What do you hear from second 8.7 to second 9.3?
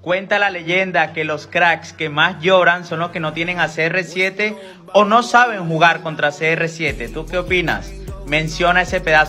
ese pedazo.